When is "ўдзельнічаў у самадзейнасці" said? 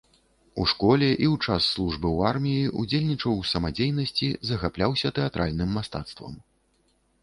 2.85-4.35